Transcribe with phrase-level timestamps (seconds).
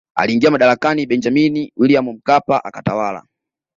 [0.15, 3.23] Aliingia madarakani Benjamini Williamu Mkapa akatawala